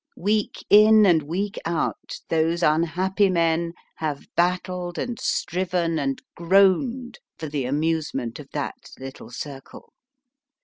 [0.17, 7.47] Week in and week out those unhappy men have battled and striven and groaned for
[7.47, 9.93] the amusement of that little circle.